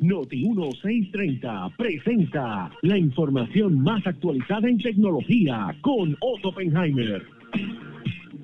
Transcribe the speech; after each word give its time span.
Noti 0.00 0.36
1630 0.36 1.70
presenta 1.76 2.70
la 2.82 2.98
información 2.98 3.82
más 3.82 4.06
actualizada 4.06 4.68
en 4.68 4.78
tecnología 4.78 5.76
con 5.80 6.16
Otto 6.20 6.48
Oppenheimer. 6.48 7.24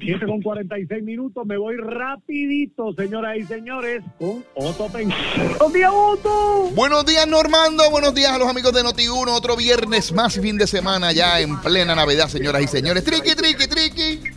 7 0.01 0.27
con 0.27 0.43
46 0.43 1.03
minutos, 1.03 1.47
me 1.47 1.57
voy 1.57 1.77
rapidito, 1.77 2.93
señoras 2.95 3.39
y 3.39 3.45
señores, 3.45 4.03
con 4.19 4.45
Otto 4.55 4.85
Oppenheimer. 4.85 5.57
¡Buenos 5.59 5.73
días, 5.73 5.91
Otto! 5.95 6.71
Buenos 6.75 7.07
días, 7.07 7.27
Normando. 7.27 7.91
Buenos 7.91 8.15
días 8.15 8.33
a 8.33 8.39
los 8.39 8.49
amigos 8.49 8.73
de 8.75 8.83
Noti1. 8.83 9.29
Otro 9.29 9.57
viernes 9.57 10.13
más, 10.13 10.39
fin 10.39 10.59
de 10.59 10.67
semana 10.67 11.13
ya 11.13 11.41
en 11.41 11.59
plena 11.61 11.95
Navidad, 11.95 12.29
señoras 12.29 12.63
y 12.63 12.67
señores. 12.67 13.05
Triqui, 13.05 13.35
triqui, 13.35 13.67
triqui. 13.67 14.34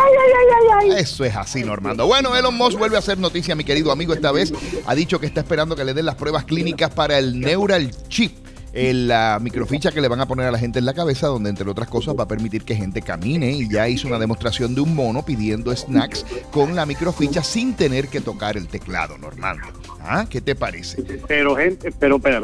Ay, 0.00 0.12
ay, 0.12 0.32
ay, 0.38 0.46
ay, 0.80 0.90
ay. 0.92 1.00
Eso 1.00 1.24
es 1.24 1.34
así, 1.34 1.64
Normando. 1.64 2.06
Bueno, 2.06 2.36
Elon 2.36 2.54
Musk 2.54 2.78
vuelve 2.78 2.96
a 2.96 3.00
hacer 3.00 3.18
noticia, 3.18 3.54
mi 3.54 3.64
querido 3.64 3.90
amigo. 3.90 4.12
Esta 4.14 4.30
vez 4.32 4.52
ha 4.86 4.94
dicho 4.94 5.18
que 5.18 5.26
está 5.26 5.40
esperando 5.40 5.74
que 5.74 5.84
le 5.84 5.94
den 5.94 6.06
las 6.06 6.14
pruebas 6.14 6.44
clínicas 6.44 6.90
para 6.90 7.18
el 7.18 7.38
Neural 7.40 7.90
Chip. 8.08 8.47
El- 8.78 9.08
La 9.08 9.38
microficha 9.40 9.90
que 9.92 10.00
le 10.00 10.08
van 10.08 10.20
a 10.20 10.26
poner 10.26 10.46
a 10.46 10.50
la 10.52 10.58
gente 10.58 10.78
en 10.78 10.84
la 10.84 10.94
cabeza, 10.94 11.26
donde 11.28 11.50
entre 11.50 11.68
otras 11.68 11.88
cosas 11.88 12.14
va 12.18 12.24
a 12.24 12.28
permitir 12.28 12.64
que 12.64 12.74
gente 12.74 13.02
camine 13.02 13.50
y 13.52 13.68
ya 13.68 13.88
hizo 13.88 14.06
una 14.08 14.18
demostración 14.18 14.74
de 14.74 14.80
un 14.82 14.94
mono 14.94 15.24
pidiendo 15.24 15.74
snacks 15.74 16.24
con 16.50 16.74
la 16.76 16.84
microficha 16.86 17.42
sin 17.42 17.74
tener 17.74 18.08
que 18.08 18.20
tocar 18.20 18.56
el 18.56 18.68
teclado, 18.68 19.16
Normando. 19.18 19.66
¿Ah? 20.00 20.24
¿Qué 20.28 20.40
te 20.40 20.54
parece? 20.54 21.02
Pero, 21.26 21.54
gente, 21.56 21.92
pero, 21.98 22.16
espera, 22.16 22.40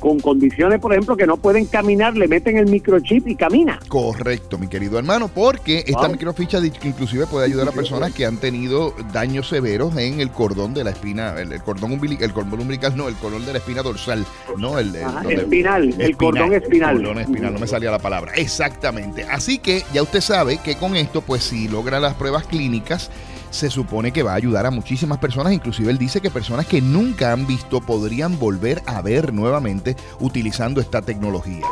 con 0.00 0.18
condiciones, 0.20 0.80
por 0.80 0.92
ejemplo, 0.92 1.16
que 1.16 1.26
no 1.26 1.36
pueden 1.36 1.66
caminar, 1.66 2.16
le 2.16 2.26
meten 2.28 2.56
el 2.56 2.66
microchip 2.66 3.26
y 3.28 3.36
camina. 3.36 3.78
Correcto, 3.88 4.56
mi 4.56 4.66
querido 4.68 4.98
hermano, 4.98 5.28
porque 5.28 5.80
esta 5.86 6.02
Wow. 6.02 6.12
microficha 6.12 6.58
inclusive 6.82 7.26
puede 7.26 7.46
ayudar 7.46 7.68
a 7.68 7.72
personas 7.72 8.12
que 8.14 8.24
han 8.24 8.38
tenido 8.38 8.94
daños 9.12 9.48
severos 9.48 9.94
en 9.96 10.20
el 10.20 10.30
cordón 10.30 10.72
de 10.74 10.84
la 10.84 10.90
espina, 10.90 11.38
el, 11.38 11.52
el 11.52 11.62
cordón 11.62 11.92
umbilical, 11.92 12.24
el 12.24 12.32
cordón 12.32 12.60
umbilical, 12.60 12.96
no, 12.96 13.08
el 13.08 13.14
cordón 13.16 13.44
de 13.44 13.52
la 13.52 13.58
espina 13.58 13.82
dorsal, 13.82 14.24
no, 14.56 14.78
el, 14.78 14.94
el- 14.96 15.04
Ajá, 15.04 15.20
donde- 15.22 15.36
espinal, 15.80 16.00
el 16.00 16.16
cordón 16.16 16.52
espinal. 16.52 16.96
Cordón 16.96 17.18
espinal, 17.18 17.52
no 17.54 17.58
me 17.58 17.66
salía 17.66 17.90
la 17.90 17.98
palabra. 17.98 18.32
Exactamente. 18.34 19.24
Así 19.24 19.58
que 19.58 19.84
ya 19.92 20.02
usted 20.02 20.20
sabe 20.20 20.58
que 20.58 20.76
con 20.76 20.96
esto, 20.96 21.20
pues 21.20 21.42
si 21.44 21.68
logra 21.68 22.00
las 22.00 22.14
pruebas 22.14 22.46
clínicas, 22.46 23.10
se 23.50 23.70
supone 23.70 24.12
que 24.12 24.22
va 24.22 24.32
a 24.32 24.36
ayudar 24.36 24.66
a 24.66 24.70
muchísimas 24.70 25.18
personas. 25.18 25.52
Inclusive 25.52 25.90
él 25.90 25.98
dice 25.98 26.20
que 26.20 26.30
personas 26.30 26.66
que 26.66 26.80
nunca 26.80 27.32
han 27.32 27.46
visto 27.46 27.80
podrían 27.80 28.38
volver 28.38 28.82
a 28.86 29.02
ver 29.02 29.32
nuevamente 29.32 29.96
utilizando 30.20 30.80
esta 30.80 31.02
tecnología. 31.02 31.66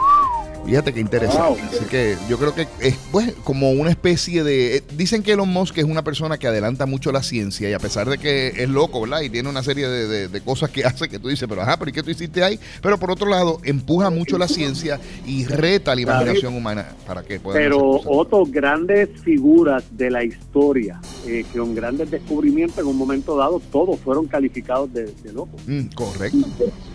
Fíjate 0.66 0.92
qué 0.92 1.00
interesante. 1.00 1.60
Wow. 1.62 1.70
Así 1.70 1.84
que 1.86 2.16
yo 2.28 2.38
creo 2.38 2.54
que 2.54 2.68
es 2.80 2.96
pues 3.10 3.32
como 3.44 3.70
una 3.72 3.90
especie 3.90 4.44
de... 4.44 4.76
eh, 4.76 4.82
Dicen 4.96 5.22
que 5.22 5.32
Elon 5.32 5.48
Musk 5.48 5.78
es 5.78 5.84
una 5.84 6.04
persona 6.04 6.38
que 6.38 6.46
adelanta 6.46 6.86
mucho 6.86 7.10
la 7.10 7.22
ciencia 7.24 7.68
y 7.68 7.72
a 7.72 7.78
pesar 7.80 8.08
de 8.08 8.18
que 8.18 8.48
es 8.56 8.68
loco, 8.68 9.00
¿verdad? 9.00 9.22
Y 9.22 9.30
tiene 9.30 9.48
una 9.48 9.62
serie 9.64 9.88
de, 9.88 10.06
de- 10.06 10.28
de 10.28 10.40
cosas 10.42 10.70
que 10.70 10.84
hace 10.84 11.08
que 11.08 11.18
tú 11.18 11.28
dices, 11.28 11.48
pero 11.48 11.62
ajá, 11.62 11.76
pero 11.78 11.88
¿y 11.90 11.92
qué 11.92 12.02
tú 12.02 12.10
hiciste 12.10 12.44
ahí? 12.44 12.60
Pero 12.82 12.98
por 12.98 13.10
otro 13.10 13.28
lado, 13.28 13.58
empuja 13.64 14.10
mucho 14.10 14.38
la 14.38 14.46
ciencia 14.46 15.00
y 15.26 15.44
reta 15.46 15.94
la 15.94 16.02
imaginación 16.02 16.54
humana 16.54 16.86
para 17.06 17.22
que 17.24 17.40
puedan 17.40 17.60
Pero 17.60 18.00
otras 18.06 18.50
grandes 18.52 19.08
figuras 19.22 19.82
de 19.90 20.10
la 20.10 20.22
historia, 20.22 21.00
eh, 21.26 21.44
con 21.56 21.74
grandes 21.74 22.10
descubrimientos 22.10 22.78
en 22.78 22.86
un 22.86 22.96
momento 22.96 23.36
dado, 23.36 23.60
todos 23.72 23.98
fueron 24.00 24.26
calificados 24.28 24.92
de, 24.92 25.06
de 25.06 25.32
locos. 25.32 25.60
Mm, 25.66 25.86
correcto. 25.94 26.38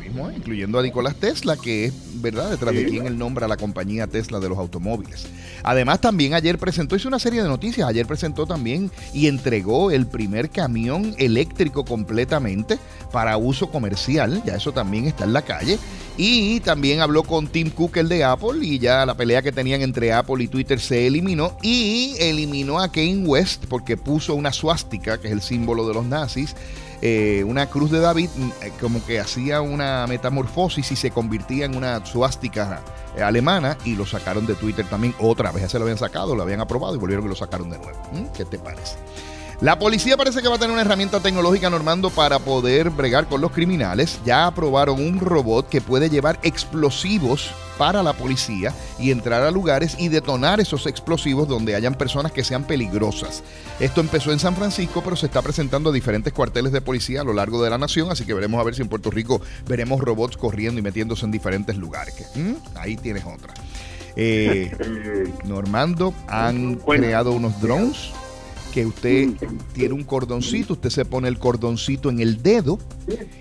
Mismo 0.06 0.30
es, 0.30 0.38
incluyendo 0.38 0.78
a 0.78 0.84
Nicolás 0.84 1.16
Tesla, 1.16 1.58
que 1.58 1.86
es, 1.86 1.94
¿verdad?, 2.22 2.52
detrás 2.52 2.76
de 2.76 2.86
quien 2.86 3.08
él 3.08 3.18
nombra 3.18 3.48
a 3.48 3.50
la 3.50 3.58
compañía 3.58 4.06
Tesla 4.06 4.40
de 4.40 4.50
los 4.50 4.58
automóviles. 4.58 5.26
Además, 5.64 6.00
también 6.00 6.36
ayer 6.36 6.60
presentó, 6.60 6.96
hizo 6.96 7.08
una 7.08 7.18
serie 7.18 7.42
de 7.42 7.50
noticias, 7.50 7.90
ayer 7.90 8.06
presentó 8.06 8.46
también 8.46 8.92
y 9.14 9.26
entregó 9.26 9.90
el 9.90 10.06
primer 10.06 10.52
camión 10.52 11.16
eléctrico 11.18 11.86
completamente 11.86 12.78
para 13.12 13.38
uso 13.38 13.72
comercial, 13.72 14.44
ya 14.46 14.56
eso 14.56 14.72
también 14.74 15.06
está 15.06 15.24
en 15.24 15.34
la 15.34 15.42
calle. 15.42 15.80
Y 16.18 16.60
también 16.62 17.02
habló 17.02 17.24
con 17.24 17.48
Tim 17.48 17.72
Cook, 17.72 17.98
el 17.98 18.08
de 18.08 18.24
Apple, 18.24 18.60
y 18.62 18.80
ya 18.80 19.06
la 19.06 19.18
pelea 19.18 19.42
que 19.42 19.52
tenían 19.52 19.82
entre 19.82 20.14
Apple 20.14 20.44
y 20.44 20.48
Twitter 20.48 20.80
se 20.80 21.08
eliminó. 21.08 21.58
Y 21.62 22.16
eliminó 22.20 22.80
a 22.80 22.90
Kane 22.90 23.24
West 23.26 23.66
porque 23.68 23.98
puso 23.98 24.36
una 24.36 24.54
suástica, 24.54 25.20
que 25.20 25.28
es 25.28 25.34
el 25.34 25.42
símbolo 25.42 25.88
de 25.88 25.94
los 25.94 26.06
nazis, 26.06 26.56
eh, 27.08 27.44
una 27.44 27.68
cruz 27.68 27.92
de 27.92 28.00
David, 28.00 28.32
mm, 28.36 28.50
eh, 28.64 28.72
como 28.82 29.06
que 29.06 29.20
hacía 29.20 29.62
una 29.62 30.08
metamorfosis 30.08 30.92
y 30.92 30.96
se 30.96 31.12
convertía 31.12 31.66
en 31.66 31.78
una 31.78 32.04
suástica 32.04 32.82
eh, 33.16 33.22
alemana 33.22 33.78
y 33.86 33.96
lo 33.96 34.08
sacaron 34.08 34.48
de 34.48 34.56
Twitter 34.56 34.88
también 34.90 35.14
otra 35.20 35.52
vez. 35.52 35.62
Ya 35.62 35.70
se 35.70 35.78
lo 35.78 35.84
habían 35.84 36.00
sacado, 36.00 36.36
lo 36.36 36.42
habían 36.42 36.62
aprobado 36.62 36.96
y 36.96 36.98
volvieron 36.98 37.24
y 37.28 37.30
lo 37.30 37.36
sacaron 37.36 37.70
de 37.70 37.78
nuevo. 37.78 37.96
¿Mm? 38.12 38.34
¿Qué 38.36 38.44
te 38.44 38.58
parece? 38.58 38.96
La 39.62 39.78
policía 39.78 40.18
parece 40.18 40.42
que 40.42 40.48
va 40.48 40.56
a 40.56 40.58
tener 40.58 40.72
una 40.72 40.82
herramienta 40.82 41.20
tecnológica, 41.20 41.70
Normando, 41.70 42.10
para 42.10 42.40
poder 42.40 42.90
bregar 42.90 43.28
con 43.28 43.40
los 43.40 43.52
criminales. 43.52 44.20
Ya 44.26 44.48
aprobaron 44.48 45.00
un 45.00 45.20
robot 45.20 45.70
que 45.70 45.82
puede 45.82 46.10
llevar 46.10 46.40
explosivos 46.42 47.52
para 47.78 48.04
la 48.04 48.14
policía 48.14 48.74
y 49.00 49.12
entrar 49.12 49.44
a 49.44 49.52
lugares 49.52 49.96
y 50.00 50.10
detonar 50.10 50.60
esos 50.60 50.86
explosivos 50.88 51.48
donde 51.48 51.76
hayan 51.76 51.96
personas 51.96 52.32
que 52.32 52.44
sean 52.44 52.64
peligrosas. 52.64 53.44
Esto 53.80 54.02
empezó 54.02 54.32
en 54.32 54.40
San 54.40 54.56
Francisco, 54.56 55.02
pero 55.04 55.16
se 55.16 55.28
está 55.28 55.42
presentando 55.42 55.90
a 55.90 55.94
diferentes 55.94 56.34
cuarteles 56.34 56.72
de 56.72 56.82
policía 56.82 57.22
a 57.22 57.24
lo 57.24 57.34
largo 57.34 57.64
de 57.64 57.70
la 57.70 57.78
nación, 57.78 58.12
así 58.12 58.26
que 58.26 58.34
veremos 58.34 58.60
a 58.60 58.64
ver 58.64 58.76
si 58.76 58.82
en 58.82 58.90
Puerto 58.90 59.12
Rico 59.12 59.42
veremos 59.68 60.02
robots 60.02 60.38
corriendo 60.38 60.80
y 60.80 60.84
metiéndose 60.84 61.26
en 61.26 61.32
diferentes 61.32 61.78
lugares. 61.78 62.16
¿Mm? 62.36 62.54
Ahí 62.76 62.96
tienes 62.96 63.24
otra. 63.26 63.54
Eh, 64.16 64.72
Normando, 65.44 66.14
han 66.28 66.76
creado 66.76 67.32
unos 67.32 67.60
drones 67.62 68.12
que 68.76 68.86
usted 68.86 69.28
Mm. 69.28 69.38
tiene 69.74 69.94
un 69.94 70.04
cordoncito, 70.04 70.74
usted 70.74 70.90
se 70.90 71.06
pone 71.06 71.30
el 71.30 71.40
cordoncito 71.40 72.10
en 72.10 72.20
el 72.20 72.44
dedo 72.44 72.78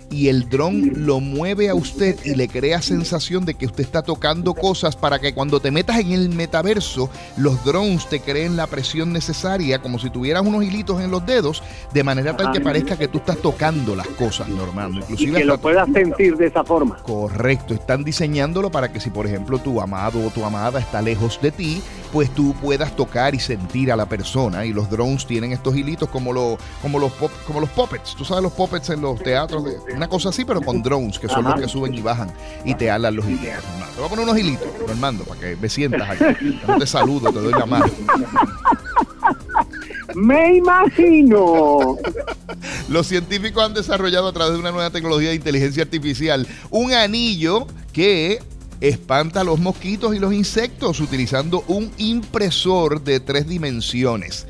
y 0.09 0.29
el 0.29 0.49
dron 0.49 0.93
lo 1.07 1.19
mueve 1.19 1.69
a 1.69 1.75
usted 1.75 2.17
y 2.25 2.37
le 2.37 2.47
crea 2.47 2.81
sensación 2.81 3.45
de 3.45 3.55
que 3.55 3.67
usted 3.67 3.83
está 3.83 4.03
tocando 4.03 4.55
cosas 4.55 4.95
para 4.95 5.19
que 5.19 5.35
cuando 5.35 5.59
te 5.59 5.73
metas 5.73 5.99
en 5.99 6.13
el 6.13 6.29
metaverso, 6.29 7.11
los 7.37 7.65
drones 7.65 8.09
te 8.09 8.21
creen 8.21 8.57
la 8.57 8.69
presión 8.69 9.13
necesaria 9.13 9.81
como 9.81 9.99
si 9.99 10.09
tuvieras 10.09 10.47
unos 10.47 10.63
hilitos 10.63 11.03
en 11.03 11.11
los 11.11 11.27
dedos, 11.27 11.65
de 11.93 12.05
manera 12.05 12.37
tal 12.37 12.53
que 12.53 12.61
parezca 12.61 12.97
que 12.97 13.09
tú 13.09 13.19
estás 13.19 13.39
tocando 13.39 13.97
las 13.97 14.07
cosas, 14.07 14.49
Normando. 14.49 15.01
Y 15.01 15.03
Inclusive 15.03 15.39
que 15.41 15.45
lo 15.47 15.59
puedas 15.59 15.89
sentir 15.93 16.37
de 16.37 16.47
esa 16.47 16.63
forma. 16.63 16.97
Correcto, 17.03 17.75
están 17.75 18.05
diseñándolo 18.05 18.71
para 18.71 18.93
que 18.93 19.01
si 19.01 19.11
por 19.11 19.27
ejemplo 19.27 19.59
tu 19.59 19.81
amado 19.81 20.25
o 20.25 20.31
tu 20.31 20.45
amada 20.45 20.79
está 20.79 21.03
lejos 21.03 21.41
de 21.43 21.51
ti, 21.51 21.83
pues 22.15 22.33
tú 22.33 22.55
puedas 22.63 22.95
tocar 22.95 23.35
y 23.35 23.41
sentir 23.41 23.91
a 23.91 23.97
la 23.97 24.07
persona. 24.09 24.65
Y 24.65 24.73
los 24.73 24.89
drones 24.89 25.27
tienen 25.27 25.51
estos 25.51 25.75
hilitos 25.77 26.09
como, 26.09 26.33
lo- 26.33 26.57
como, 26.81 27.01
los, 27.01 27.11
pop- 27.13 27.33
como 27.45 27.59
los 27.59 27.69
puppets. 27.71 28.15
Tú 28.15 28.25
sabes 28.25 28.45
los 28.45 28.53
puppets 28.53 28.89
en 28.91 29.01
los 29.01 29.21
teatros, 29.21 29.65
una 29.93 30.09
cosa 30.09 30.29
así, 30.29 30.45
pero 30.45 30.61
con 30.63 30.81
drones, 30.81 31.19
que 31.19 31.27
son 31.29 31.45
Ajá. 31.45 31.57
los 31.57 31.65
que 31.65 31.69
suben 31.69 31.93
y 31.93 32.01
bajan 32.01 32.33
y 32.65 32.73
te 32.77 32.89
alan 32.89 33.17
los 33.17 33.27
hilitos. 33.27 33.47
Te 33.95 33.97
voy 33.97 34.07
a 34.07 34.09
poner 34.09 34.25
unos 34.25 34.39
hilitos, 34.39 34.69
Normando, 34.87 35.25
para 35.25 35.41
que 35.41 35.57
me 35.57 35.69
sientas 35.69 36.09
aquí. 36.09 36.61
Te 36.79 36.87
saludo, 36.87 37.33
te 37.33 37.41
doy 37.41 37.53
la 37.53 37.67
mano. 37.67 37.87
Me 40.15 40.57
imagino. 40.59 41.97
Los 42.89 43.09
científicos 43.09 43.65
han 43.65 43.75
desarrollado 43.75 44.29
a 44.29 44.33
través 44.33 44.55
de 44.55 44.61
una 44.61 44.71
nueva 44.71 44.91
tecnología 44.91 45.31
de 45.31 45.35
inteligencia 45.35 45.83
artificial 45.83 46.47
un 46.71 46.93
anillo 46.93 47.67
que 47.93 48.41
espanta 48.89 49.45
los 49.45 49.61
mosquitos 49.61 50.15
y 50.15 50.19
los 50.19 50.35
insectos 50.35 51.01
utilizando 51.01 51.65
un 51.69 51.91
impresor 51.97 53.03
de 53.03 53.19
tres 53.19 53.49
dimensiones. 53.49 54.47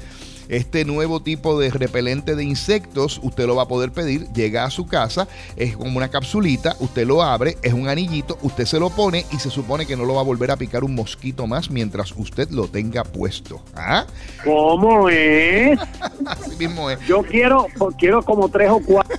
Este 0.48 0.84
nuevo 0.84 1.20
tipo 1.20 1.58
de 1.58 1.70
repelente 1.70 2.34
de 2.34 2.44
insectos, 2.44 3.18
usted 3.22 3.46
lo 3.46 3.56
va 3.56 3.62
a 3.62 3.68
poder 3.68 3.92
pedir, 3.92 4.30
llega 4.32 4.64
a 4.64 4.70
su 4.70 4.86
casa, 4.86 5.26
es 5.56 5.76
como 5.76 5.96
una 5.96 6.10
capsulita, 6.10 6.76
usted 6.80 7.06
lo 7.06 7.22
abre, 7.22 7.56
es 7.62 7.72
un 7.72 7.88
anillito, 7.88 8.36
usted 8.42 8.66
se 8.66 8.78
lo 8.78 8.90
pone 8.90 9.24
y 9.32 9.38
se 9.38 9.50
supone 9.50 9.86
que 9.86 9.96
no 9.96 10.04
lo 10.04 10.14
va 10.14 10.20
a 10.20 10.24
volver 10.24 10.50
a 10.50 10.56
picar 10.56 10.84
un 10.84 10.94
mosquito 10.94 11.46
más 11.46 11.70
mientras 11.70 12.12
usted 12.12 12.50
lo 12.50 12.68
tenga 12.68 13.04
puesto. 13.04 13.62
¿Ah? 13.74 14.04
¿Cómo 14.44 15.08
es? 15.08 15.78
Así 16.26 16.56
mismo 16.58 16.90
es. 16.90 16.98
Yo 17.06 17.22
quiero, 17.22 17.66
quiero 17.98 18.22
como 18.22 18.48
tres 18.48 18.70
o 18.70 18.80
cuatro. 18.84 19.16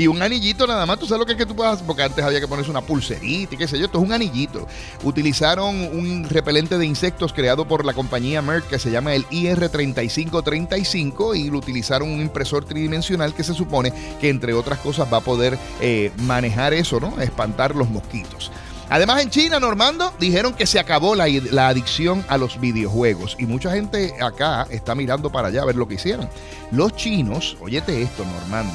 Y 0.00 0.06
un 0.06 0.22
anillito 0.22 0.66
nada 0.66 0.86
más, 0.86 0.98
tú 0.98 1.04
sabes 1.04 1.18
lo 1.18 1.26
que 1.26 1.32
es 1.32 1.38
que 1.38 1.44
tú 1.44 1.54
puedas, 1.54 1.82
porque 1.82 2.02
antes 2.02 2.24
había 2.24 2.40
que 2.40 2.48
ponerse 2.48 2.70
una 2.70 2.80
pulserita 2.80 3.54
y 3.54 3.58
qué 3.58 3.68
sé 3.68 3.78
yo, 3.78 3.84
esto 3.84 3.98
es 3.98 4.04
un 4.04 4.14
anillito. 4.14 4.66
Utilizaron 5.02 5.76
un 5.76 6.26
repelente 6.26 6.78
de 6.78 6.86
insectos 6.86 7.34
creado 7.34 7.68
por 7.68 7.84
la 7.84 7.92
compañía 7.92 8.40
Merck 8.40 8.66
que 8.66 8.78
se 8.78 8.90
llama 8.90 9.14
el 9.14 9.26
IR3535 9.26 11.36
y 11.36 11.50
lo 11.50 11.58
utilizaron 11.58 12.08
un 12.08 12.22
impresor 12.22 12.64
tridimensional 12.64 13.34
que 13.34 13.44
se 13.44 13.52
supone 13.52 13.92
que 14.22 14.30
entre 14.30 14.54
otras 14.54 14.78
cosas 14.78 15.12
va 15.12 15.18
a 15.18 15.20
poder 15.20 15.58
eh, 15.82 16.12
manejar 16.22 16.72
eso, 16.72 16.98
¿no? 16.98 17.20
Espantar 17.20 17.76
los 17.76 17.90
mosquitos. 17.90 18.50
Además, 18.88 19.22
en 19.22 19.28
China, 19.28 19.60
Normando, 19.60 20.14
dijeron 20.18 20.54
que 20.54 20.66
se 20.66 20.80
acabó 20.80 21.14
la, 21.14 21.28
la 21.28 21.68
adicción 21.68 22.24
a 22.28 22.38
los 22.38 22.58
videojuegos. 22.58 23.36
Y 23.38 23.44
mucha 23.44 23.70
gente 23.70 24.14
acá 24.18 24.66
está 24.70 24.94
mirando 24.94 25.30
para 25.30 25.48
allá 25.48 25.60
a 25.60 25.66
ver 25.66 25.76
lo 25.76 25.86
que 25.86 25.96
hicieron. 25.96 26.26
Los 26.72 26.96
chinos, 26.96 27.58
óyete 27.60 28.00
esto, 28.00 28.24
Normando, 28.24 28.72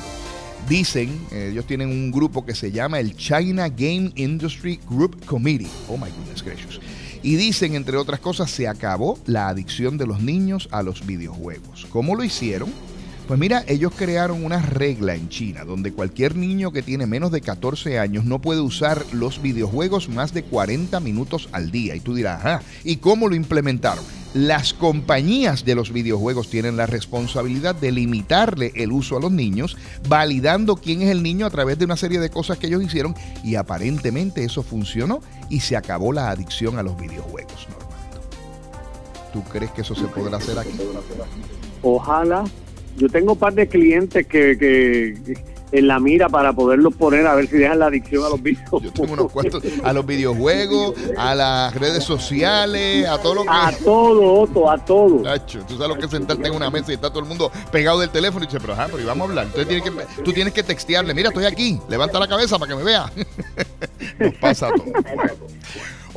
dicen, 0.67 1.09
eh, 1.31 1.49
ellos 1.51 1.65
tienen 1.65 1.89
un 1.89 2.11
grupo 2.11 2.45
que 2.45 2.55
se 2.55 2.71
llama 2.71 2.99
el 2.99 3.15
China 3.15 3.69
Game 3.69 4.11
Industry 4.15 4.79
Group 4.89 5.25
Committee. 5.25 5.69
Oh 5.89 5.97
my 5.97 6.09
goodness 6.09 6.43
gracious. 6.43 6.79
Y 7.23 7.35
dicen, 7.35 7.75
entre 7.75 7.97
otras 7.97 8.19
cosas, 8.19 8.51
se 8.51 8.67
acabó 8.67 9.17
la 9.25 9.47
adicción 9.47 9.97
de 9.97 10.05
los 10.05 10.21
niños 10.21 10.69
a 10.71 10.83
los 10.83 11.05
videojuegos. 11.05 11.87
¿Cómo 11.89 12.15
lo 12.15 12.23
hicieron? 12.23 12.71
Pues 13.27 13.39
mira, 13.39 13.63
ellos 13.67 13.91
crearon 13.95 14.45
una 14.45 14.61
regla 14.61 15.15
en 15.15 15.29
China 15.29 15.65
donde 15.65 15.91
cualquier 15.91 16.35
niño 16.35 16.71
que 16.71 16.83
tiene 16.83 17.07
menos 17.07 17.31
de 17.31 17.41
14 17.41 17.97
años 17.97 18.25
no 18.25 18.39
puede 18.39 18.61
usar 18.61 19.03
los 19.13 19.41
videojuegos 19.41 20.09
más 20.09 20.31
de 20.31 20.43
40 20.43 20.99
minutos 20.99 21.49
al 21.51 21.71
día. 21.71 21.95
Y 21.95 22.01
tú 22.01 22.13
dirás, 22.13 22.45
ajá, 22.45 22.61
¿y 22.83 22.97
cómo 22.97 23.27
lo 23.27 23.33
implementaron? 23.33 24.03
Las 24.35 24.73
compañías 24.73 25.63
de 25.63 25.75
los 25.75 25.93
videojuegos 25.93 26.49
tienen 26.49 26.75
la 26.75 26.85
responsabilidad 26.85 27.73
de 27.73 27.93
limitarle 27.93 28.73
el 28.75 28.91
uso 28.91 29.15
a 29.15 29.21
los 29.21 29.31
niños, 29.31 29.77
validando 30.09 30.75
quién 30.75 31.01
es 31.01 31.09
el 31.09 31.23
niño 31.23 31.45
a 31.45 31.49
través 31.49 31.79
de 31.79 31.85
una 31.85 31.95
serie 31.95 32.19
de 32.19 32.29
cosas 32.29 32.57
que 32.57 32.67
ellos 32.67 32.83
hicieron 32.83 33.15
y 33.45 33.55
aparentemente 33.55 34.43
eso 34.43 34.61
funcionó 34.61 35.21
y 35.49 35.61
se 35.61 35.77
acabó 35.77 36.11
la 36.11 36.31
adicción 36.31 36.77
a 36.77 36.83
los 36.83 36.99
videojuegos, 36.99 37.65
Normando. 37.69 38.19
¿Tú 39.31 39.41
crees 39.43 39.71
que 39.71 39.83
eso 39.83 39.95
se 39.95 40.03
podrá 40.03 40.35
hacer 40.35 40.59
aquí? 40.59 40.81
Ojalá 41.81 42.43
yo 42.97 43.07
tengo 43.07 43.31
un 43.31 43.39
par 43.39 43.53
de 43.53 43.69
clientes 43.69 44.27
que, 44.27 44.57
que, 44.57 45.37
en 45.71 45.87
la 45.87 45.99
mira 45.99 46.29
para 46.29 46.53
poderlos 46.53 46.95
poner 46.95 47.25
a 47.27 47.35
ver 47.35 47.47
si 47.47 47.57
dejan 47.57 47.79
la 47.79 47.87
adicción 47.87 48.23
a 48.23 48.29
los 48.29 48.41
videojuegos. 48.41 48.83
Yo 48.83 48.93
tengo 48.93 49.13
unos 49.13 49.31
cuantos 49.31 49.63
a 49.83 49.93
los 49.93 50.05
videojuegos, 50.05 50.95
a 51.17 51.35
las 51.35 51.75
redes 51.75 52.03
sociales, 52.03 53.07
a 53.07 53.21
todo 53.21 53.35
lo 53.35 53.43
que. 53.43 53.49
A 53.51 53.71
todo, 53.83 54.41
Otto, 54.41 54.69
a 54.69 54.77
todo. 54.77 55.23
tú 55.67 55.77
sabes 55.77 55.87
lo 55.87 55.95
que 55.95 56.05
es 56.05 56.11
sentarte 56.11 56.47
en 56.47 56.55
una 56.55 56.69
mesa 56.69 56.91
y 56.91 56.95
está 56.95 57.09
todo 57.09 57.19
el 57.19 57.25
mundo 57.25 57.51
pegado 57.71 57.99
del 57.99 58.09
teléfono 58.09 58.43
y 58.43 58.47
dice, 58.47 58.59
pero 58.59 58.73
ajá, 58.73 58.87
pero 58.87 59.01
y 59.01 59.05
vamos 59.05 59.27
a 59.27 59.29
hablar. 59.29 59.45
Entonces 59.45 59.67
tienes 59.67 59.83
que, 59.83 60.23
tú 60.23 60.33
tienes 60.33 60.53
que 60.53 60.63
textearle, 60.63 61.13
mira, 61.13 61.29
estoy 61.29 61.45
aquí, 61.45 61.79
levanta 61.89 62.19
la 62.19 62.27
cabeza 62.27 62.57
para 62.57 62.71
que 62.71 62.77
me 62.77 62.83
vea. 62.83 63.11
Nos 64.19 64.33
pasa 64.35 64.69
todo. 64.75 64.85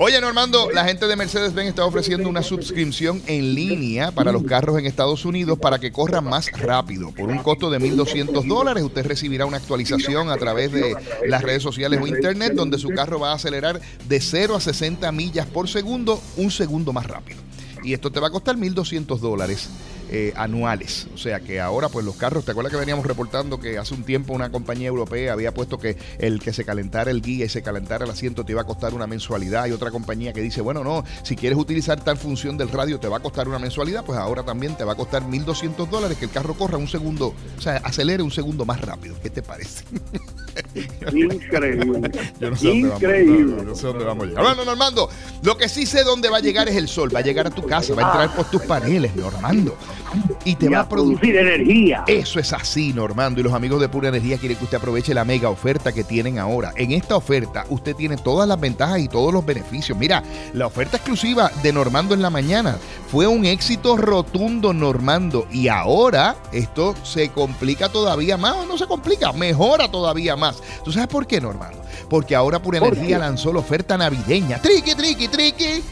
Oye, 0.00 0.20
Normando, 0.20 0.70
la 0.70 0.84
gente 0.84 1.08
de 1.08 1.16
Mercedes-Benz 1.16 1.70
está 1.70 1.84
ofreciendo 1.84 2.28
una 2.28 2.44
suscripción 2.44 3.20
en 3.26 3.56
línea 3.56 4.12
para 4.12 4.30
los 4.30 4.44
carros 4.44 4.78
en 4.78 4.86
Estados 4.86 5.24
Unidos 5.24 5.58
para 5.58 5.80
que 5.80 5.90
corran 5.90 6.22
más 6.22 6.52
rápido. 6.52 7.10
Por 7.10 7.28
un 7.28 7.38
costo 7.38 7.68
de 7.68 7.80
1.200 7.80 8.46
dólares, 8.46 8.84
usted 8.84 9.04
recibirá 9.04 9.44
una 9.44 9.56
actualización 9.56 10.30
a 10.30 10.36
través 10.36 10.70
de 10.70 10.94
las 11.26 11.42
redes 11.42 11.64
sociales 11.64 11.98
o 12.00 12.06
internet 12.06 12.52
donde 12.54 12.78
su 12.78 12.90
carro 12.90 13.18
va 13.18 13.32
a 13.32 13.34
acelerar 13.34 13.80
de 14.08 14.20
0 14.20 14.54
a 14.54 14.60
60 14.60 15.10
millas 15.10 15.46
por 15.46 15.68
segundo, 15.68 16.22
un 16.36 16.52
segundo 16.52 16.92
más 16.92 17.08
rápido. 17.08 17.40
Y 17.82 17.92
esto 17.92 18.12
te 18.12 18.20
va 18.20 18.28
a 18.28 18.30
costar 18.30 18.56
1.200 18.56 19.18
dólares 19.18 19.68
eh, 20.10 20.32
anuales. 20.36 21.06
O 21.14 21.18
sea 21.18 21.40
que 21.40 21.60
ahora 21.60 21.88
pues 21.88 22.04
los 22.04 22.16
carros, 22.16 22.44
¿te 22.44 22.52
acuerdas 22.52 22.72
que 22.72 22.78
veníamos 22.78 23.06
reportando 23.06 23.60
que 23.60 23.78
hace 23.78 23.94
un 23.94 24.04
tiempo 24.04 24.32
una 24.32 24.50
compañía 24.50 24.88
europea 24.88 25.32
había 25.32 25.52
puesto 25.52 25.78
que 25.78 25.96
el 26.18 26.40
que 26.40 26.52
se 26.52 26.64
calentara 26.64 27.10
el 27.10 27.22
guía 27.22 27.46
y 27.46 27.48
se 27.48 27.62
calentara 27.62 28.04
el 28.04 28.10
asiento 28.10 28.44
te 28.44 28.52
iba 28.52 28.62
a 28.62 28.64
costar 28.64 28.94
una 28.94 29.06
mensualidad 29.06 29.66
y 29.66 29.72
otra 29.72 29.90
compañía 29.90 30.32
que 30.32 30.40
dice, 30.40 30.60
bueno, 30.60 30.84
no, 30.84 31.04
si 31.22 31.36
quieres 31.36 31.58
utilizar 31.58 32.02
tal 32.02 32.16
función 32.16 32.56
del 32.56 32.70
radio 32.70 32.98
te 32.98 33.08
va 33.08 33.18
a 33.18 33.20
costar 33.20 33.48
una 33.48 33.58
mensualidad, 33.58 34.04
pues 34.04 34.18
ahora 34.18 34.42
también 34.42 34.76
te 34.76 34.84
va 34.84 34.92
a 34.92 34.96
costar 34.96 35.22
1.200 35.22 35.88
dólares 35.88 36.18
que 36.18 36.26
el 36.26 36.30
carro 36.30 36.54
corra 36.54 36.78
un 36.78 36.88
segundo, 36.88 37.34
o 37.56 37.60
sea, 37.60 37.76
acelere 37.78 38.22
un 38.22 38.30
segundo 38.30 38.64
más 38.64 38.80
rápido. 38.80 39.16
¿Qué 39.22 39.30
te 39.30 39.42
parece? 39.42 39.84
Increíble. 41.12 42.10
Yo 42.40 42.50
no 42.50 42.56
sé 42.56 42.68
Increíble. 42.68 43.56
Dónde 43.56 43.64
no, 43.64 43.74
sé 43.74 43.86
dónde 43.86 44.04
vamos 44.04 44.24
a 44.24 44.26
llegar. 44.28 44.44
Bueno, 44.44 44.64
Normando, 44.64 45.08
lo 45.42 45.56
que 45.56 45.68
sí 45.68 45.86
sé 45.86 46.04
dónde 46.04 46.28
va 46.28 46.38
a 46.38 46.40
llegar 46.40 46.68
es 46.68 46.76
el 46.76 46.88
sol. 46.88 47.14
Va 47.14 47.20
a 47.20 47.22
llegar 47.22 47.46
a 47.46 47.50
tu 47.50 47.64
casa, 47.64 47.94
va 47.94 48.02
a 48.02 48.06
entrar 48.06 48.36
por 48.36 48.50
tus 48.50 48.62
paneles, 48.62 49.14
Normando 49.16 49.76
y 50.44 50.54
te 50.54 50.68
va 50.68 50.80
a 50.80 50.88
producir 50.88 51.36
energía. 51.36 52.04
Eso 52.06 52.40
es 52.40 52.52
así, 52.52 52.92
Normando. 52.92 53.40
Y 53.40 53.42
los 53.42 53.52
amigos 53.52 53.80
de 53.80 53.88
Pura 53.88 54.08
Energía 54.08 54.38
quieren 54.38 54.56
que 54.56 54.64
usted 54.64 54.78
aproveche 54.78 55.14
la 55.14 55.24
mega 55.24 55.50
oferta 55.50 55.92
que 55.92 56.04
tienen 56.04 56.38
ahora. 56.38 56.72
En 56.76 56.92
esta 56.92 57.16
oferta, 57.16 57.64
usted 57.68 57.94
tiene 57.94 58.16
todas 58.16 58.48
las 58.48 58.58
ventajas 58.58 59.00
y 59.00 59.08
todos 59.08 59.32
los 59.32 59.44
beneficios. 59.44 59.96
Mira, 59.98 60.22
la 60.54 60.66
oferta 60.66 60.96
exclusiva 60.96 61.50
de 61.62 61.72
Normando 61.72 62.14
en 62.14 62.22
la 62.22 62.30
mañana 62.30 62.78
fue 63.10 63.26
un 63.26 63.44
éxito 63.44 63.96
rotundo, 63.96 64.72
Normando. 64.72 65.46
Y 65.50 65.68
ahora 65.68 66.36
esto 66.52 66.94
se 67.02 67.30
complica 67.30 67.88
todavía 67.88 68.36
más, 68.36 68.56
o 68.56 68.66
no 68.66 68.78
se 68.78 68.86
complica, 68.86 69.32
mejora 69.32 69.90
todavía 69.90 70.36
más. 70.36 70.62
¿Tú 70.84 70.92
sabes 70.92 71.08
por 71.08 71.26
qué, 71.26 71.40
Normando? 71.40 71.82
Porque 72.08 72.34
ahora 72.34 72.60
Pura 72.60 72.78
Energía 72.78 73.18
lanzó 73.18 73.52
la 73.52 73.60
oferta 73.60 73.96
navideña. 73.98 74.60
Triqui, 74.60 74.94
triqui, 74.94 75.28
triqui 75.28 75.82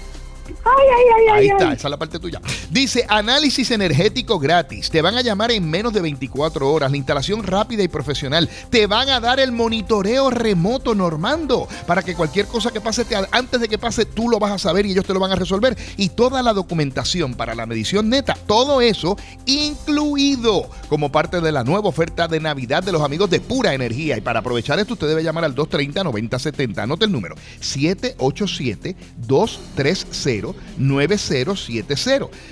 Ahí 1.33 1.49
está, 1.49 1.73
esa 1.73 1.89
es 1.89 1.91
la 1.91 1.97
parte 1.97 2.19
tuya. 2.19 2.41
Dice, 2.71 3.05
análisis 3.09 3.71
energético 3.71 4.39
gratis. 4.39 4.91
Te 4.91 5.03
van 5.03 5.17
a 5.17 5.23
llamar 5.23 5.51
en 5.51 5.69
menos 5.69 5.93
de 5.93 6.01
24 6.01 6.71
horas. 6.71 6.91
La 6.91 6.97
instalación 6.97 7.43
rápida 7.43 7.83
y 7.83 7.89
profesional. 7.89 8.49
Te 8.71 8.87
van 8.87 9.09
a 9.09 9.21
dar 9.21 9.41
el 9.41 9.53
monitoreo 9.53 10.31
remoto, 10.31 10.95
Normando, 10.95 11.69
para 11.87 12.03
que 12.03 12.15
cualquier 12.15 12.47
cosa 12.47 12.71
que 12.71 12.81
pase, 12.81 13.05
antes 13.31 13.61
de 13.61 13.69
que 13.69 13.79
pase, 13.79 14.05
tú 14.05 14.29
lo 14.29 14.39
vas 14.39 14.53
a 14.53 14.59
saber 14.59 14.87
y 14.87 14.93
ellos 14.93 15.05
te 15.05 15.15
lo 15.15 15.21
van 15.21 15.33
a 15.33 15.37
resolver. 15.37 15.77
Y 15.97 16.11
toda 16.11 16.43
la 16.43 16.53
documentación 16.53 17.35
para 17.35 17.55
la 17.55 17.67
medición 17.67 18.09
neta, 18.09 18.37
todo 18.47 18.81
eso 18.81 19.17
incluido 19.47 20.69
como 20.89 21.11
parte 21.11 21.41
de 21.41 21.53
la 21.53 21.65
nueva 21.65 21.89
oferta 21.89 22.29
de 22.29 22.41
Navidad 22.41 22.83
de 22.83 22.93
los 22.93 23.03
amigos 23.03 23.31
de 23.31 23.41
Pura 23.41 23.75
Energía. 23.75 24.17
Y 24.17 24.21
para 24.21 24.41
aprovechar 24.41 24.79
esto, 24.79 24.95
usted 24.95 25.09
debe 25.09 25.23
llamar 25.23 25.45
al 25.45 25.55
230-9070. 25.55 26.79
Anote 26.79 27.05
el 27.05 27.13
número, 27.13 27.35
787 27.61 28.97
230 29.27 30.36
9070 30.79 31.97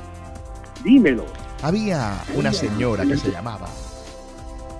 Dímelo. 0.83 1.27
Había 1.61 2.19
una 2.35 2.51
señora 2.51 3.05
que 3.05 3.15
se 3.17 3.29
llamaba 3.31 3.69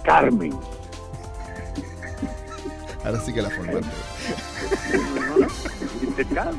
Carmen. 0.03 0.53
Ahora 3.03 3.21
sí 3.23 3.31
que 3.31 3.43
la 3.43 3.51
formaste. 3.51 3.87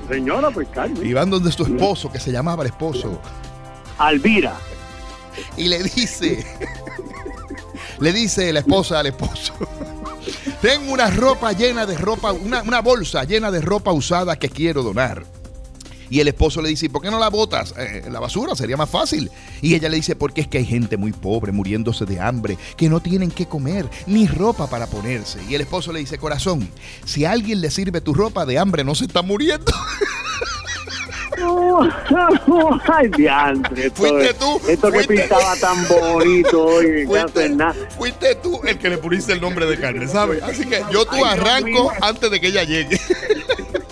Señora, 0.08 0.50
pues 0.50 0.68
Carmen. 0.68 1.04
Y 1.04 1.12
van 1.12 1.30
donde 1.30 1.50
su 1.50 1.64
esposo, 1.64 2.12
que 2.12 2.20
se 2.20 2.30
llamaba 2.30 2.62
el 2.62 2.68
esposo. 2.68 3.20
Alvira 3.98 4.54
y 5.56 5.64
le 5.68 5.82
dice, 5.82 6.44
le 8.00 8.12
dice 8.12 8.52
la 8.52 8.60
esposa 8.60 9.00
al 9.00 9.06
esposo, 9.06 9.54
tengo 10.62 10.92
una 10.92 11.10
ropa 11.10 11.52
llena 11.52 11.86
de 11.86 11.96
ropa, 11.96 12.32
una, 12.32 12.62
una 12.62 12.80
bolsa 12.80 13.24
llena 13.24 13.50
de 13.50 13.60
ropa 13.60 13.92
usada 13.92 14.38
que 14.38 14.48
quiero 14.48 14.82
donar. 14.82 15.24
Y 16.10 16.18
el 16.18 16.26
esposo 16.26 16.60
le 16.60 16.68
dice, 16.68 16.90
¿por 16.90 17.00
qué 17.00 17.10
no 17.10 17.20
la 17.20 17.30
botas 17.30 17.72
eh, 17.78 18.02
en 18.04 18.12
la 18.12 18.18
basura? 18.18 18.56
Sería 18.56 18.76
más 18.76 18.90
fácil. 18.90 19.30
Y 19.62 19.76
ella 19.76 19.88
le 19.88 19.96
dice, 19.96 20.16
porque 20.16 20.40
es 20.40 20.48
que 20.48 20.58
hay 20.58 20.66
gente 20.66 20.96
muy 20.96 21.12
pobre 21.12 21.52
muriéndose 21.52 22.04
de 22.04 22.20
hambre, 22.20 22.58
que 22.76 22.88
no 22.88 22.98
tienen 22.98 23.30
que 23.30 23.46
comer 23.46 23.88
ni 24.08 24.26
ropa 24.26 24.68
para 24.68 24.88
ponerse. 24.88 25.38
Y 25.48 25.54
el 25.54 25.60
esposo 25.60 25.92
le 25.92 26.00
dice, 26.00 26.18
corazón, 26.18 26.68
si 27.04 27.24
a 27.24 27.30
alguien 27.30 27.60
le 27.60 27.70
sirve 27.70 28.00
tu 28.00 28.12
ropa 28.12 28.44
de 28.44 28.58
hambre, 28.58 28.82
no 28.82 28.96
se 28.96 29.04
está 29.04 29.22
muriendo. 29.22 29.72
ay, 32.88 33.08
diantre. 33.08 33.90
Fuiste 33.90 34.34
tú. 34.34 34.60
Esto 34.68 34.90
que 34.90 35.04
pintaba 35.04 35.56
tan 35.56 35.86
bonito 35.88 36.64
hoy. 36.64 37.06
Fuiste, 37.06 37.56
fuiste 37.96 38.34
tú 38.36 38.60
el 38.64 38.78
que 38.78 38.90
le 38.90 38.98
pusiste 38.98 39.32
el 39.32 39.40
nombre 39.40 39.66
de 39.66 39.78
carne, 39.78 40.06
¿sabes? 40.08 40.42
Así 40.42 40.64
que 40.66 40.82
yo 40.90 41.04
tú 41.04 41.24
arranco 41.24 41.92
antes 42.00 42.30
de 42.30 42.40
que 42.40 42.48
ella 42.48 42.64
llegue. 42.64 42.98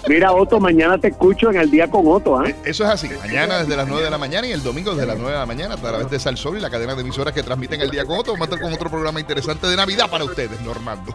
Mira, 0.09 0.33
Otto, 0.33 0.59
mañana 0.59 0.97
te 0.97 1.09
escucho 1.09 1.51
en 1.51 1.57
el 1.57 1.71
día 1.71 1.91
con 1.91 2.07
Otto. 2.07 2.43
¿eh? 2.43 2.57
Eso 2.65 2.85
es 2.85 2.91
así. 2.91 3.11
Mañana 3.21 3.59
desde 3.59 3.77
las 3.77 3.87
9 3.87 4.05
de 4.05 4.11
la 4.11 4.17
mañana 4.17 4.47
y 4.47 4.53
el 4.53 4.63
domingo 4.63 4.93
desde 4.93 5.07
las 5.07 5.19
9 5.19 5.33
de 5.33 5.39
la 5.39 5.45
mañana 5.45 5.75
a 5.75 5.77
través 5.77 6.11
de 6.11 6.19
Sal 6.19 6.39
Sol 6.39 6.57
y 6.57 6.61
la 6.61 6.71
cadena 6.71 6.95
de 6.95 7.03
emisoras 7.03 7.35
que 7.35 7.43
transmiten 7.43 7.83
el 7.83 7.91
día 7.91 8.07
con 8.07 8.19
Otto. 8.19 8.33
Vamos 8.33 8.49
a 8.49 8.55
estar 8.55 8.61
con 8.61 8.73
otro 8.73 8.89
programa 8.89 9.21
interesante 9.21 9.67
de 9.67 9.77
Navidad 9.77 10.09
para 10.09 10.25
ustedes, 10.25 10.61
Normando. 10.63 11.13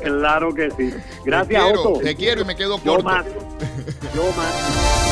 Claro 0.00 0.54
que 0.54 0.70
sí. 0.76 0.94
Gracias, 1.24 1.60
te 1.60 1.78
Otto. 1.78 1.98
Te 2.00 2.14
quiero 2.14 2.42
y 2.42 2.44
me 2.44 2.54
quedo 2.54 2.78
corto. 2.78 2.98
Yo 2.98 3.02
más. 3.02 3.26
Yo 4.14 4.32
más. 4.36 5.07